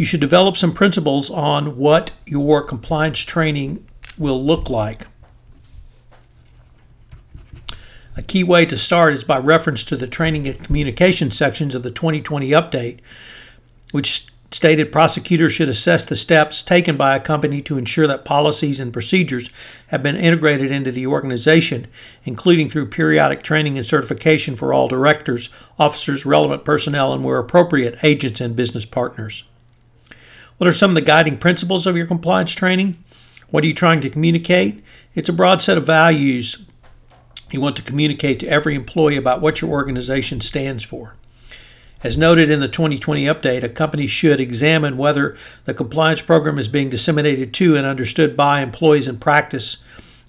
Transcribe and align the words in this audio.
you 0.00 0.06
should 0.06 0.18
develop 0.18 0.56
some 0.56 0.72
principles 0.72 1.28
on 1.28 1.76
what 1.76 2.10
your 2.24 2.62
compliance 2.62 3.18
training 3.18 3.86
will 4.16 4.42
look 4.42 4.70
like. 4.70 5.06
A 8.16 8.22
key 8.22 8.42
way 8.42 8.64
to 8.64 8.78
start 8.78 9.12
is 9.12 9.24
by 9.24 9.36
reference 9.36 9.84
to 9.84 9.98
the 9.98 10.06
training 10.06 10.48
and 10.48 10.58
communication 10.58 11.30
sections 11.30 11.74
of 11.74 11.82
the 11.82 11.90
2020 11.90 12.48
update, 12.48 13.00
which 13.90 14.28
stated 14.50 14.90
prosecutors 14.90 15.52
should 15.52 15.68
assess 15.68 16.06
the 16.06 16.16
steps 16.16 16.62
taken 16.62 16.96
by 16.96 17.14
a 17.14 17.20
company 17.20 17.60
to 17.60 17.76
ensure 17.76 18.06
that 18.06 18.24
policies 18.24 18.80
and 18.80 18.94
procedures 18.94 19.50
have 19.88 20.02
been 20.02 20.16
integrated 20.16 20.70
into 20.70 20.90
the 20.90 21.06
organization, 21.06 21.86
including 22.24 22.70
through 22.70 22.86
periodic 22.86 23.42
training 23.42 23.76
and 23.76 23.84
certification 23.84 24.56
for 24.56 24.72
all 24.72 24.88
directors, 24.88 25.50
officers, 25.78 26.24
relevant 26.24 26.64
personnel, 26.64 27.12
and 27.12 27.22
where 27.22 27.36
appropriate, 27.36 28.02
agents 28.02 28.40
and 28.40 28.56
business 28.56 28.86
partners. 28.86 29.44
What 30.60 30.68
are 30.68 30.72
some 30.72 30.90
of 30.90 30.94
the 30.94 31.00
guiding 31.00 31.38
principles 31.38 31.86
of 31.86 31.96
your 31.96 32.04
compliance 32.04 32.52
training? 32.52 33.02
What 33.48 33.64
are 33.64 33.66
you 33.66 33.72
trying 33.72 34.02
to 34.02 34.10
communicate? 34.10 34.84
It's 35.14 35.30
a 35.30 35.32
broad 35.32 35.62
set 35.62 35.78
of 35.78 35.86
values 35.86 36.66
you 37.50 37.62
want 37.62 37.76
to 37.76 37.82
communicate 37.82 38.40
to 38.40 38.46
every 38.46 38.74
employee 38.74 39.16
about 39.16 39.40
what 39.40 39.62
your 39.62 39.70
organization 39.70 40.42
stands 40.42 40.84
for. 40.84 41.16
As 42.04 42.18
noted 42.18 42.50
in 42.50 42.60
the 42.60 42.68
2020 42.68 43.24
update, 43.24 43.62
a 43.62 43.70
company 43.70 44.06
should 44.06 44.38
examine 44.38 44.98
whether 44.98 45.34
the 45.64 45.72
compliance 45.72 46.20
program 46.20 46.58
is 46.58 46.68
being 46.68 46.90
disseminated 46.90 47.54
to 47.54 47.74
and 47.74 47.86
understood 47.86 48.36
by 48.36 48.60
employees 48.60 49.08
in 49.08 49.18
practice 49.18 49.78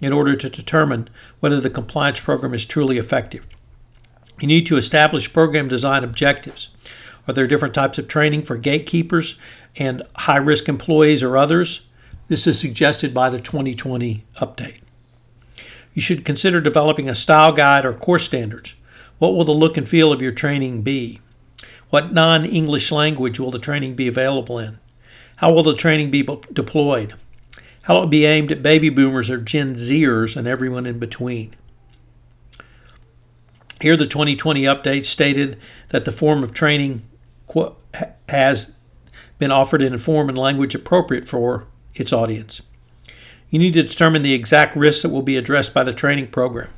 in 0.00 0.12
order 0.12 0.36
to 0.36 0.48
determine 0.48 1.10
whether 1.40 1.60
the 1.60 1.70
compliance 1.70 2.20
program 2.20 2.54
is 2.54 2.64
truly 2.64 2.98
effective. 2.98 3.48
You 4.40 4.46
need 4.46 4.64
to 4.66 4.76
establish 4.76 5.32
program 5.32 5.66
design 5.66 6.04
objectives. 6.04 6.68
Are 7.26 7.32
there 7.32 7.46
different 7.46 7.74
types 7.74 7.98
of 7.98 8.08
training 8.08 8.42
for 8.42 8.56
gatekeepers 8.56 9.38
and 9.76 10.02
high 10.16 10.36
risk 10.36 10.68
employees 10.68 11.22
or 11.22 11.36
others? 11.36 11.86
This 12.28 12.46
is 12.46 12.58
suggested 12.58 13.12
by 13.12 13.30
the 13.30 13.40
2020 13.40 14.24
update. 14.36 14.80
You 15.94 16.02
should 16.02 16.24
consider 16.24 16.60
developing 16.60 17.08
a 17.08 17.14
style 17.14 17.52
guide 17.52 17.84
or 17.84 17.92
course 17.92 18.24
standards. 18.24 18.74
What 19.18 19.34
will 19.34 19.44
the 19.44 19.52
look 19.52 19.76
and 19.76 19.88
feel 19.88 20.12
of 20.12 20.22
your 20.22 20.32
training 20.32 20.82
be? 20.82 21.20
What 21.90 22.12
non 22.12 22.44
English 22.44 22.92
language 22.92 23.40
will 23.40 23.50
the 23.50 23.58
training 23.58 23.94
be 23.94 24.06
available 24.06 24.58
in? 24.58 24.78
How 25.36 25.52
will 25.52 25.62
the 25.62 25.74
training 25.74 26.10
be 26.10 26.22
deployed? 26.52 27.14
How 27.82 27.96
will 27.96 28.04
it 28.04 28.10
be 28.10 28.24
aimed 28.24 28.52
at 28.52 28.62
baby 28.62 28.88
boomers 28.88 29.30
or 29.30 29.38
Gen 29.38 29.74
Zers 29.74 30.36
and 30.36 30.46
everyone 30.46 30.86
in 30.86 30.98
between? 30.98 31.56
Here, 33.80 33.96
the 33.96 34.06
2020 34.06 34.62
update 34.64 35.06
stated 35.06 35.58
that 35.88 36.04
the 36.04 36.12
form 36.12 36.44
of 36.44 36.52
training 36.52 37.02
has 38.28 38.76
been 39.40 39.50
offered 39.50 39.82
in 39.82 39.94
a 39.94 39.98
form 39.98 40.28
and 40.28 40.38
language 40.38 40.74
appropriate 40.74 41.26
for 41.26 41.66
its 41.94 42.12
audience. 42.12 42.60
You 43.48 43.58
need 43.58 43.72
to 43.72 43.82
determine 43.82 44.22
the 44.22 44.34
exact 44.34 44.76
risks 44.76 45.02
that 45.02 45.08
will 45.08 45.22
be 45.22 45.36
addressed 45.36 45.74
by 45.74 45.82
the 45.82 45.92
training 45.92 46.28
program. 46.28 46.68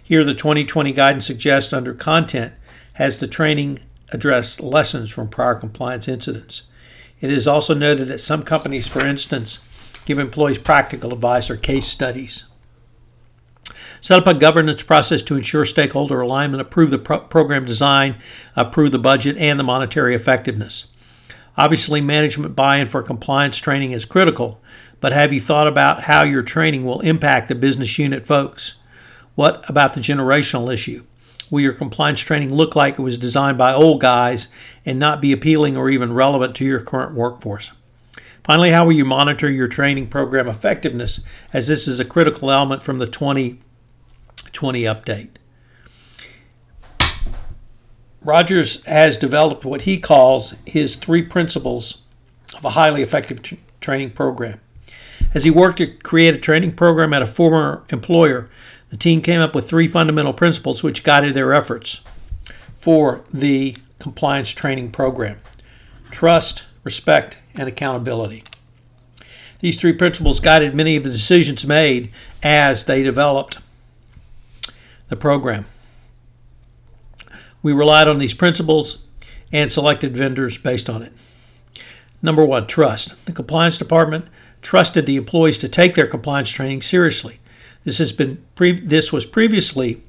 Here, 0.00 0.22
the 0.22 0.34
2020 0.34 0.92
guidance 0.92 1.26
suggests 1.26 1.72
under 1.72 1.94
content 1.94 2.52
has 2.94 3.18
the 3.18 3.26
training 3.26 3.80
address 4.10 4.60
lessons 4.60 5.10
from 5.10 5.28
prior 5.28 5.54
compliance 5.54 6.06
incidents. 6.06 6.62
It 7.20 7.30
is 7.30 7.48
also 7.48 7.72
noted 7.72 8.08
that 8.08 8.20
some 8.20 8.42
companies, 8.42 8.86
for 8.86 9.04
instance, 9.04 9.58
give 10.04 10.18
employees 10.18 10.58
practical 10.58 11.12
advice 11.12 11.48
or 11.48 11.56
case 11.56 11.86
studies. 11.86 12.44
Set 14.00 14.18
up 14.18 14.26
a 14.26 14.34
governance 14.34 14.82
process 14.82 15.22
to 15.22 15.36
ensure 15.36 15.64
stakeholder 15.64 16.20
alignment, 16.20 16.60
approve 16.60 16.90
the 16.90 16.98
pro- 16.98 17.20
program 17.20 17.64
design, 17.64 18.16
approve 18.56 18.90
the 18.90 18.98
budget, 18.98 19.38
and 19.38 19.58
the 19.58 19.64
monetary 19.64 20.14
effectiveness. 20.14 20.88
Obviously, 21.56 22.00
management 22.00 22.56
buy 22.56 22.76
in 22.76 22.86
for 22.86 23.02
compliance 23.02 23.58
training 23.58 23.92
is 23.92 24.04
critical, 24.04 24.60
but 25.00 25.12
have 25.12 25.32
you 25.32 25.40
thought 25.40 25.66
about 25.66 26.04
how 26.04 26.22
your 26.22 26.42
training 26.42 26.84
will 26.84 27.00
impact 27.00 27.48
the 27.48 27.54
business 27.54 27.98
unit 27.98 28.26
folks? 28.26 28.76
What 29.34 29.68
about 29.68 29.94
the 29.94 30.00
generational 30.00 30.72
issue? 30.72 31.04
Will 31.50 31.60
your 31.60 31.74
compliance 31.74 32.20
training 32.20 32.54
look 32.54 32.74
like 32.74 32.94
it 32.94 33.02
was 33.02 33.18
designed 33.18 33.58
by 33.58 33.74
old 33.74 34.00
guys 34.00 34.48
and 34.86 34.98
not 34.98 35.20
be 35.20 35.32
appealing 35.32 35.76
or 35.76 35.90
even 35.90 36.14
relevant 36.14 36.56
to 36.56 36.64
your 36.64 36.80
current 36.80 37.14
workforce? 37.14 37.72
Finally, 38.42 38.70
how 38.70 38.86
will 38.86 38.92
you 38.92 39.04
monitor 39.04 39.50
your 39.50 39.68
training 39.68 40.08
program 40.08 40.48
effectiveness 40.48 41.22
as 41.52 41.68
this 41.68 41.86
is 41.86 42.00
a 42.00 42.04
critical 42.04 42.50
element 42.50 42.82
from 42.82 42.98
the 42.98 43.06
2020 43.06 44.82
update? 44.84 45.28
Rogers 48.24 48.84
has 48.84 49.18
developed 49.18 49.64
what 49.64 49.82
he 49.82 49.98
calls 49.98 50.54
his 50.64 50.96
three 50.96 51.22
principles 51.22 52.02
of 52.54 52.64
a 52.64 52.70
highly 52.70 53.02
effective 53.02 53.40
training 53.80 54.10
program. 54.10 54.60
As 55.34 55.44
he 55.44 55.50
worked 55.50 55.78
to 55.78 55.86
create 55.86 56.34
a 56.34 56.38
training 56.38 56.72
program 56.72 57.12
at 57.12 57.22
a 57.22 57.26
former 57.26 57.84
employer, 57.90 58.48
the 58.90 58.96
team 58.96 59.22
came 59.22 59.40
up 59.40 59.54
with 59.54 59.68
three 59.68 59.88
fundamental 59.88 60.32
principles 60.32 60.82
which 60.82 61.02
guided 61.02 61.34
their 61.34 61.52
efforts 61.52 62.00
for 62.76 63.24
the 63.32 63.76
compliance 63.98 64.50
training 64.50 64.90
program 64.90 65.38
trust, 66.10 66.64
respect, 66.84 67.38
and 67.54 67.68
accountability. 67.68 68.44
These 69.60 69.80
three 69.80 69.94
principles 69.94 70.40
guided 70.40 70.74
many 70.74 70.96
of 70.96 71.04
the 71.04 71.10
decisions 71.10 71.64
made 71.64 72.10
as 72.42 72.84
they 72.84 73.02
developed 73.02 73.58
the 75.08 75.16
program. 75.16 75.64
We 77.62 77.72
relied 77.72 78.08
on 78.08 78.18
these 78.18 78.34
principles 78.34 79.06
and 79.52 79.70
selected 79.70 80.16
vendors 80.16 80.58
based 80.58 80.90
on 80.90 81.02
it. 81.02 81.12
Number 82.20 82.44
one, 82.44 82.66
trust. 82.66 83.24
The 83.26 83.32
compliance 83.32 83.78
department 83.78 84.26
trusted 84.62 85.06
the 85.06 85.16
employees 85.16 85.58
to 85.58 85.68
take 85.68 85.94
their 85.94 86.06
compliance 86.06 86.50
training 86.50 86.82
seriously. 86.82 87.40
This 87.84 87.98
has 87.98 88.12
been 88.12 88.44
pre- 88.54 88.80
this 88.80 89.12
was 89.12 89.26
previously 89.26 90.02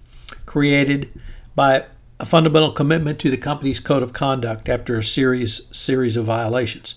created 0.45 1.09
by 1.55 1.85
a 2.19 2.25
fundamental 2.25 2.71
commitment 2.71 3.19
to 3.19 3.31
the 3.31 3.37
company's 3.37 3.79
code 3.79 4.03
of 4.03 4.13
conduct 4.13 4.69
after 4.69 4.97
a 4.97 5.03
series 5.03 5.67
series 5.75 6.15
of 6.15 6.25
violations. 6.25 6.95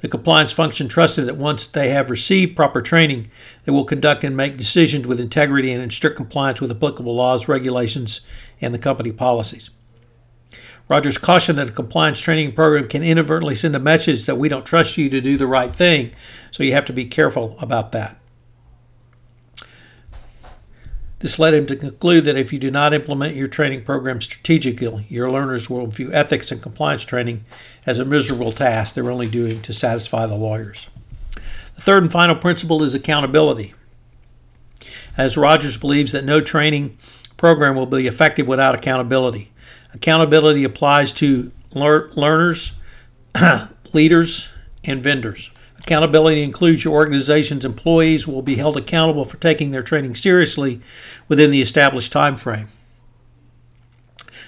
The 0.00 0.08
compliance 0.08 0.52
function 0.52 0.86
trusted 0.86 1.26
that 1.26 1.36
once 1.36 1.66
they 1.66 1.88
have 1.88 2.10
received 2.10 2.54
proper 2.54 2.80
training, 2.80 3.30
they 3.64 3.72
will 3.72 3.84
conduct 3.84 4.22
and 4.22 4.36
make 4.36 4.56
decisions 4.56 5.06
with 5.06 5.18
integrity 5.18 5.72
and 5.72 5.82
in 5.82 5.90
strict 5.90 6.16
compliance 6.16 6.60
with 6.60 6.70
applicable 6.70 7.16
laws, 7.16 7.48
regulations, 7.48 8.20
and 8.60 8.72
the 8.72 8.78
company 8.78 9.10
policies. 9.10 9.70
Rogers 10.88 11.18
cautioned 11.18 11.58
that 11.58 11.68
a 11.68 11.72
compliance 11.72 12.18
training 12.18 12.52
program 12.52 12.88
can 12.88 13.02
inadvertently 13.02 13.54
send 13.54 13.76
a 13.76 13.80
message 13.80 14.24
that 14.24 14.38
we 14.38 14.48
don't 14.48 14.64
trust 14.64 14.96
you 14.96 15.10
to 15.10 15.20
do 15.20 15.36
the 15.36 15.46
right 15.46 15.74
thing, 15.74 16.12
so 16.50 16.62
you 16.62 16.72
have 16.72 16.86
to 16.86 16.92
be 16.94 17.04
careful 17.04 17.56
about 17.60 17.92
that. 17.92 18.18
This 21.20 21.38
led 21.38 21.52
him 21.52 21.66
to 21.66 21.76
conclude 21.76 22.24
that 22.24 22.36
if 22.36 22.52
you 22.52 22.60
do 22.60 22.70
not 22.70 22.94
implement 22.94 23.34
your 23.34 23.48
training 23.48 23.84
program 23.84 24.20
strategically, 24.20 25.04
your 25.08 25.30
learners 25.30 25.68
will 25.68 25.88
view 25.88 26.12
ethics 26.12 26.52
and 26.52 26.62
compliance 26.62 27.02
training 27.02 27.44
as 27.84 27.98
a 27.98 28.04
miserable 28.04 28.52
task 28.52 28.94
they're 28.94 29.10
only 29.10 29.28
doing 29.28 29.60
to 29.62 29.72
satisfy 29.72 30.26
the 30.26 30.36
lawyers. 30.36 30.86
The 31.74 31.82
third 31.82 32.04
and 32.04 32.12
final 32.12 32.36
principle 32.36 32.84
is 32.84 32.94
accountability. 32.94 33.74
As 35.16 35.36
Rogers 35.36 35.76
believes 35.76 36.12
that 36.12 36.24
no 36.24 36.40
training 36.40 36.96
program 37.36 37.74
will 37.74 37.86
be 37.86 38.06
effective 38.06 38.46
without 38.46 38.76
accountability. 38.76 39.50
Accountability 39.94 40.64
applies 40.64 41.12
to 41.14 41.52
lear- 41.72 42.10
learners, 42.14 42.72
leaders, 43.92 44.48
and 44.84 45.02
vendors. 45.02 45.50
Accountability 45.78 46.42
includes 46.42 46.84
your 46.84 46.94
organization's 46.94 47.64
employees 47.64 48.26
will 48.26 48.42
be 48.42 48.56
held 48.56 48.76
accountable 48.76 49.24
for 49.24 49.38
taking 49.38 49.70
their 49.70 49.82
training 49.82 50.14
seriously 50.14 50.80
within 51.28 51.50
the 51.50 51.62
established 51.62 52.12
time 52.12 52.36
frame. 52.36 52.68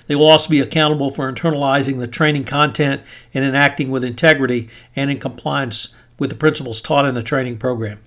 They 0.07 0.17
will 0.17 0.29
also 0.29 0.51
be 0.51 0.61
accountable 0.61 1.11
for 1.11 1.33
internalizing 1.33 1.99
the 1.99 2.09
training 2.09 2.45
content 2.45 3.01
and 3.33 3.45
enacting 3.45 3.91
with 3.91 4.05
integrity 4.05 4.69
and 4.97 5.11
in 5.11 5.21
compliance 5.21 5.95
with 6.19 6.31
the 6.31 6.37
principles 6.37 6.81
taught 6.81 7.05
in 7.05 7.15
the 7.15 7.23
training 7.23 7.59
program. 7.59 8.01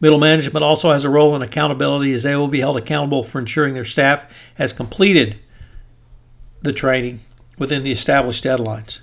Middle 0.00 0.18
management 0.18 0.64
also 0.64 0.92
has 0.92 1.04
a 1.04 1.10
role 1.10 1.36
in 1.36 1.42
accountability 1.42 2.12
as 2.12 2.22
they 2.22 2.34
will 2.34 2.48
be 2.48 2.60
held 2.60 2.76
accountable 2.76 3.22
for 3.22 3.38
ensuring 3.38 3.74
their 3.74 3.84
staff 3.84 4.26
has 4.54 4.72
completed 4.72 5.38
the 6.62 6.72
training 6.72 7.20
within 7.58 7.84
the 7.84 7.92
established 7.92 8.44
deadlines. 8.44 9.00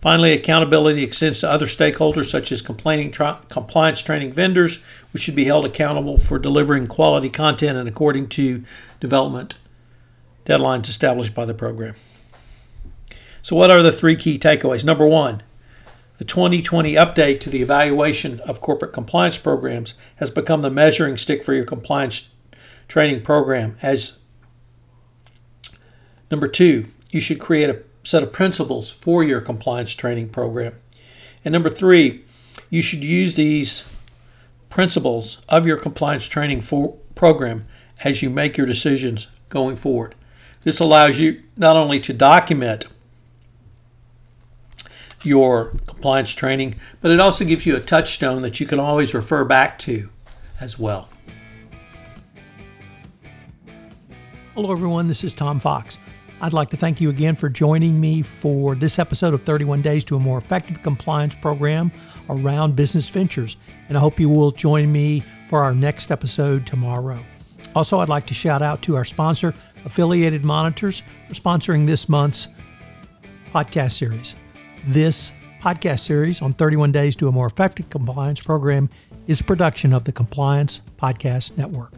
Finally, 0.00 0.32
accountability 0.32 1.02
extends 1.02 1.40
to 1.40 1.50
other 1.50 1.66
stakeholders 1.66 2.30
such 2.30 2.52
as 2.52 2.62
complaining 2.62 3.10
tra- 3.10 3.40
compliance 3.48 4.00
training 4.00 4.32
vendors, 4.32 4.84
which 5.12 5.22
should 5.22 5.34
be 5.34 5.46
held 5.46 5.64
accountable 5.64 6.16
for 6.16 6.38
delivering 6.38 6.86
quality 6.86 7.28
content 7.28 7.76
and 7.76 7.88
according 7.88 8.28
to 8.28 8.64
development 9.00 9.56
deadlines 10.44 10.88
established 10.88 11.34
by 11.34 11.44
the 11.44 11.54
program. 11.54 11.94
So, 13.42 13.56
what 13.56 13.70
are 13.70 13.82
the 13.82 13.92
three 13.92 14.14
key 14.14 14.38
takeaways? 14.38 14.84
Number 14.84 15.06
one, 15.06 15.42
the 16.18 16.24
2020 16.24 16.94
update 16.94 17.40
to 17.40 17.50
the 17.50 17.62
evaluation 17.62 18.40
of 18.40 18.60
corporate 18.60 18.92
compliance 18.92 19.38
programs 19.38 19.94
has 20.16 20.30
become 20.30 20.62
the 20.62 20.70
measuring 20.70 21.16
stick 21.16 21.42
for 21.42 21.54
your 21.54 21.64
compliance 21.64 22.34
training 22.86 23.22
program. 23.22 23.76
As 23.82 24.18
number 26.30 26.48
two, 26.48 26.86
you 27.10 27.20
should 27.20 27.38
create 27.38 27.70
a 27.70 27.82
set 28.04 28.22
of 28.22 28.32
principles 28.32 28.90
for 28.90 29.22
your 29.22 29.40
compliance 29.40 29.92
training 29.92 30.28
program. 30.30 30.74
And 31.44 31.52
number 31.52 31.70
three, 31.70 32.24
you 32.70 32.82
should 32.82 33.04
use 33.04 33.34
these 33.34 33.84
principles 34.70 35.40
of 35.48 35.66
your 35.66 35.76
compliance 35.76 36.26
training 36.26 36.60
for, 36.60 36.96
program 37.14 37.64
as 38.04 38.22
you 38.22 38.30
make 38.30 38.56
your 38.56 38.66
decisions 38.66 39.26
going 39.48 39.76
forward. 39.76 40.14
This 40.62 40.80
allows 40.80 41.18
you 41.18 41.42
not 41.56 41.76
only 41.76 42.00
to 42.00 42.12
document 42.12 42.86
your 45.24 45.70
compliance 45.86 46.32
training, 46.32 46.76
but 47.00 47.10
it 47.10 47.20
also 47.20 47.44
gives 47.44 47.66
you 47.66 47.76
a 47.76 47.80
touchstone 47.80 48.42
that 48.42 48.60
you 48.60 48.66
can 48.66 48.78
always 48.78 49.14
refer 49.14 49.44
back 49.44 49.78
to 49.80 50.10
as 50.60 50.78
well. 50.78 51.08
Hello, 54.54 54.72
everyone. 54.72 55.08
This 55.08 55.22
is 55.22 55.34
Tom 55.34 55.60
Fox. 55.60 55.98
I'd 56.40 56.52
like 56.52 56.70
to 56.70 56.76
thank 56.76 57.00
you 57.00 57.10
again 57.10 57.34
for 57.34 57.48
joining 57.48 58.00
me 58.00 58.22
for 58.22 58.76
this 58.76 59.00
episode 59.00 59.34
of 59.34 59.42
31 59.42 59.82
Days 59.82 60.04
to 60.04 60.16
a 60.16 60.20
More 60.20 60.38
Effective 60.38 60.82
Compliance 60.82 61.34
Program 61.34 61.90
around 62.30 62.76
business 62.76 63.08
ventures. 63.08 63.56
And 63.88 63.98
I 63.98 64.00
hope 64.00 64.20
you 64.20 64.28
will 64.28 64.52
join 64.52 64.92
me 64.92 65.24
for 65.48 65.64
our 65.64 65.74
next 65.74 66.12
episode 66.12 66.64
tomorrow. 66.64 67.18
Also, 67.74 67.98
I'd 67.98 68.08
like 68.08 68.26
to 68.26 68.34
shout 68.34 68.62
out 68.62 68.82
to 68.82 68.94
our 68.94 69.04
sponsor, 69.04 69.52
Affiliated 69.84 70.44
Monitors, 70.44 71.02
for 71.26 71.34
sponsoring 71.34 71.88
this 71.88 72.08
month's 72.08 72.46
podcast 73.52 73.92
series. 73.92 74.36
This 74.86 75.32
podcast 75.60 76.00
series 76.00 76.40
on 76.40 76.52
31 76.52 76.92
Days 76.92 77.16
to 77.16 77.26
a 77.26 77.32
More 77.32 77.48
Effective 77.48 77.90
Compliance 77.90 78.40
Program 78.40 78.88
is 79.26 79.42
production 79.42 79.92
of 79.92 80.04
the 80.04 80.12
Compliance 80.12 80.82
Podcast 81.00 81.56
Network. 81.56 81.97